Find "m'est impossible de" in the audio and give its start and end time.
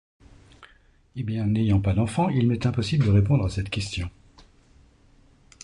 2.47-3.11